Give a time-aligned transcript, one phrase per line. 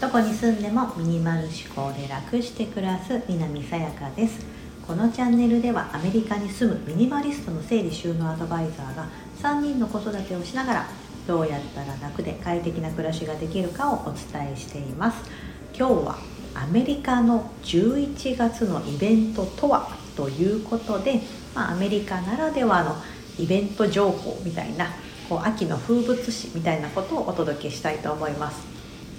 [0.00, 4.44] どこに住んでもミニマル思考で楽して暮らす南さやかです。
[4.84, 9.06] このチャンネルではアメリカに住むミニマリストの整理収納アドバイザーが
[9.40, 10.88] 3人の子育てをしながら
[11.28, 15.30] どうやったら楽で快適な暮らしができるかをお伝えしています。
[15.72, 16.18] 今日は
[16.52, 19.88] アメリカの11月のイベントとは？
[20.16, 21.20] ということで、
[21.54, 22.96] まあ、アメリカならではの
[23.38, 24.88] イベント情報みたいな
[25.30, 28.66] こう秋の風物詩みたいなことをお届けしたいと思います。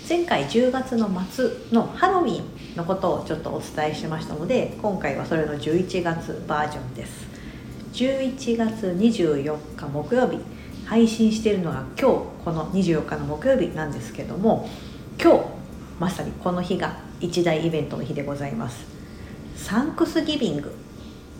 [0.09, 7.25] 前回10月の末のハロウィンのことをちょっとお伝えしましたので今回はそれの11月バージョンです。
[7.93, 10.39] 11月24日木曜日
[10.85, 14.67] 配信しているのが今日この24日の木曜日なんですけども
[15.21, 15.45] 今日
[15.97, 18.85] まさにこの日が一大イベントの日でございます。
[19.55, 20.75] サンクスギビング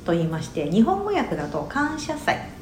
[0.06, 2.61] と言いまして日本語訳だと感謝祭。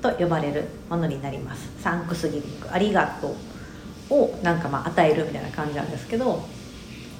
[0.00, 1.68] と呼ばれるものになります。
[1.80, 3.34] Thanksgiving ありがと
[4.10, 6.42] うをなんかまあ与えるみたいな感じなんですけど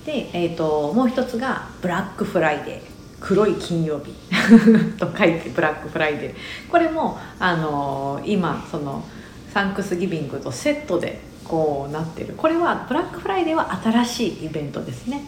[0.04, 2.80] で、えーと、もう一つがブラックフライデー
[3.20, 4.14] 黒い金曜日
[4.98, 6.70] と書いてブラックフライデー。
[6.70, 9.04] これもあの今その
[9.52, 12.34] Thanksgiving とセットでこうなってる。
[12.36, 15.22] これはブラックフライデーは新しいイベントですね。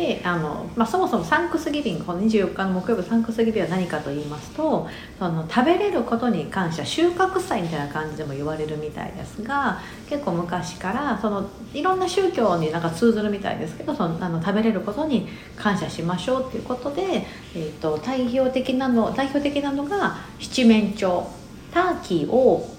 [0.00, 9.78] であの、まあ、そもそもサンクスギビングこの24日の木曜日サンクスギビングは何かと言いますとその食べれることに関しては収穫祭みたいな感じでも言われるみたいですが
[10.08, 21.26] 結構昔からそのいろんな宗教になんか通ずるみたいですけどそのあの食べれることに感謝しましょうっていうことで、えーと、代表的なの代表的なのが七面鳥
[21.74, 22.74] ターキーを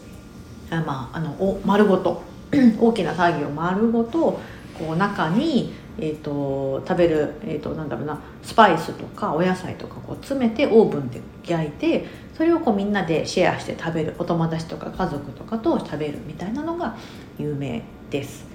[0.72, 2.24] あ、まあ、あのお丸ごと
[2.82, 4.40] 大きなターキーを丸ごと
[4.80, 16.96] こう中にえーと、食べる、えーと、なんだろうなスパイスとかお野菜とかこう詰めてオーブンで焼いてそれをこうみんなでシェアして食べるお友達とか家族とかと食べるみたいなのが
[17.38, 18.46] 有名です。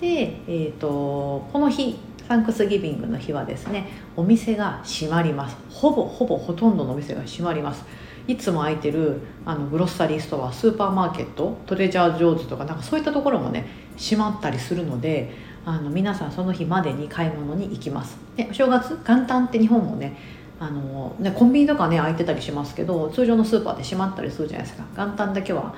[0.00, 7.84] で、えーと、この日サンクスギビングの日はですねお店が閉まりますほぼほぼほとんどのお店が閉まります
[8.26, 13.66] いつも空いてるあのグロッサリーストアスーパーマーケットトレジャー・ジョーズとかなんかそういったところもね
[13.96, 15.32] 閉まったりするので
[15.68, 18.16] あの皆さんその日までに買い物に行きます。
[18.36, 20.16] でお正月元旦って日本もね
[20.58, 24.84] あのねコンビニとかね開いてたりしますけど通常のスーパーで閉まったりするじゃないですか。
[24.96, 25.74] 元旦だけは、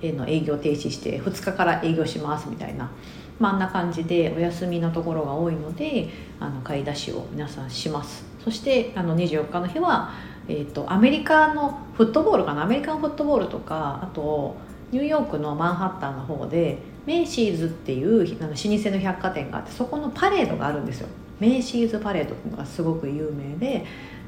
[0.00, 2.90] えの営業停止して2日から営業しますみたいな、
[3.38, 6.08] まあ、あんな感じでお休みのところが多いので
[6.40, 8.24] あの買い出しを皆さんします。
[8.42, 10.10] そしてあの24日の日は、
[10.48, 12.62] えーと、アメリカのフットボールかな？
[12.62, 14.56] アメリカンフットボールとかあと
[14.90, 21.08] ニューヨークのマンハッタンの方でメイシーズっていうあの老舗の百貨店があってそこのパレードがあるんですよ。
[21.40, 23.84] メイシーズパレードっていうのがすごく有名で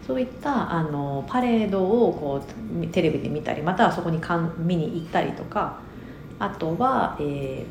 [0.07, 2.43] そういったあのパレードをこ
[2.83, 5.79] うテレビで見たりまたはそこにかん見に行ったりとか
[6.39, 7.65] あとは、え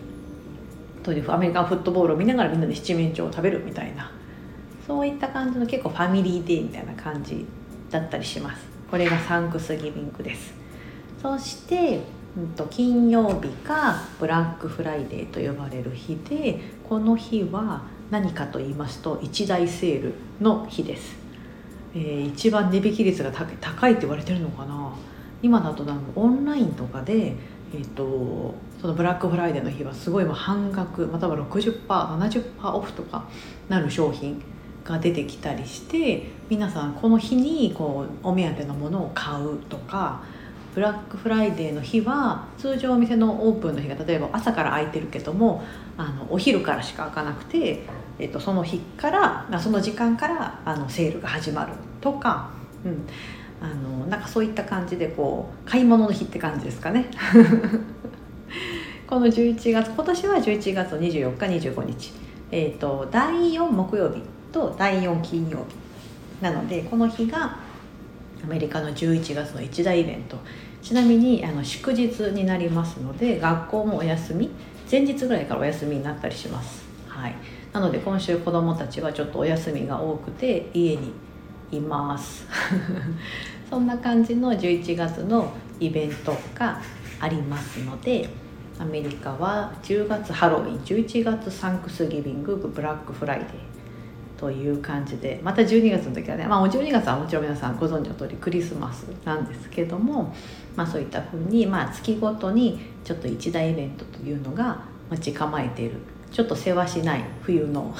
[1.01, 4.11] ー、トリフアメリカンフットボールを見ながらみんなで七面鳥を食べるみたいな
[4.87, 7.45] そういった感じの結構ファミリーデーみたいな感じ
[7.89, 8.65] だったりします。
[8.89, 10.53] これが Thanksgiving です。
[11.21, 12.01] そして
[12.37, 21.15] うんと、金曜日かブラックフライデーと呼ばれる日でこの日は何かと言いますと一大セールの日です、
[21.95, 24.93] えー、一番値引き率が高いって言われてるのかな。
[25.41, 27.35] 今だとなんオンラインとかで、
[27.73, 33.27] えーと、そのブラックフライデーの日はすごい半額または 60%70% オフとか
[33.69, 34.41] なる商品
[34.83, 40.23] が出てきたりして皆さんこの日にこうお目当てのものを買うとか
[40.75, 45.63] ブラックフライデーの日は通常お店のオープンの日が例えば朝から空いてるけども
[45.97, 47.83] あのお昼からしか開かなくて、
[48.19, 51.71] えっと、その日からその時間からあのセールが始まる
[52.01, 52.51] とか、
[52.83, 53.07] うん、
[53.61, 57.05] あのなんかそういった感じでこう買い物の日って感じですかね。
[59.07, 62.11] この11月今年は11月24日25日、
[62.51, 67.64] えーと第4木曜日と第4金曜日なのでこの日が
[68.45, 70.37] アメリカの11月の一大イベント。
[70.83, 74.51] ちなみにあの祝日になりますので学校もお休み。
[74.89, 77.35] 前日ぐらいからお休みになったりします、はい、
[77.73, 81.11] なので今週子どもたちはちょっとお休みが多くて家に
[81.71, 82.45] います。
[83.67, 86.79] そんな感じの11月のイベントが
[87.19, 88.29] ありますので
[88.77, 93.74] アメリカは10月ハロウィン11月 Thanksgiving ブラックフライデー。
[94.37, 100.33] という感じでまた12月の時はね、まあ、12月はもちろん皆さんご存知の通りクリスマスなんですけども、
[100.75, 104.79] まあ、そういったふうに、まあ、月ごとにちょっと一大イベントというのが
[105.09, 105.97] 待ち構えている
[106.31, 107.95] ちょっと忙しない冬の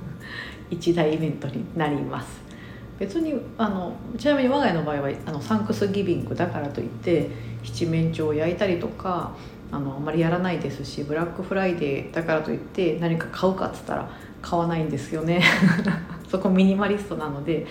[0.70, 2.50] 一大イベントになります。
[2.98, 7.30] 別にあのちなみに我が家の場合はあのサンクスギビングだからといって
[7.62, 9.32] 七面鳥を焼いたりとか
[9.72, 14.10] あのあまりやらないですしブラックフライデーだからといって何か買うかっつったら
[14.42, 15.42] 買わないんですよね。
[16.28, 17.66] そこミニマリストなので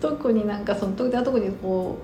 [0.00, 1.98] 特になんかその特にこ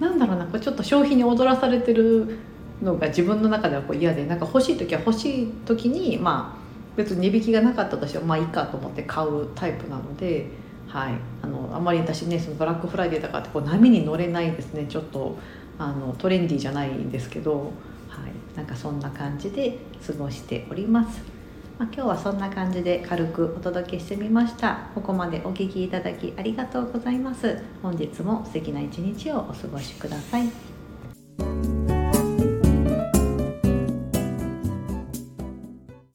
[0.00, 2.38] うなんだろうなこれちょっと消費に踊らされてる
[2.82, 6.62] のが自分の中ではこう嫌でなんか欲しい時は欲しい時にまあ
[6.96, 10.46] 別に値引きがなかったとしてもまあいいかと思って買うタイプなので、
[10.88, 11.12] はい、
[11.42, 14.86] あのあんまり私ねそのブラックフライデーとかってこう波に乗れないですね。
[14.88, 15.38] ちょっと
[15.78, 17.72] あのトレンディーじゃないんですけど、
[18.08, 21.41] はい、なんかそんな感じで過ごしております。
[21.78, 24.90] ま、今日はそんな感じで軽くお届けしてみました。
[24.94, 27.58] ここまでお聴きいただきありがとうございます。
[27.82, 30.71] 本日も素敵な一日をお過ごしください。